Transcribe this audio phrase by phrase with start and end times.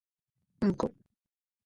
[0.61, 0.91] うんこ